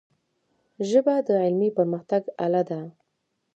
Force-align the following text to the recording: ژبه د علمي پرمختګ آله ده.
ژبه 0.89 1.15
د 1.27 1.29
علمي 1.43 1.69
پرمختګ 1.77 2.23
آله 2.45 2.61
ده. 2.69 2.79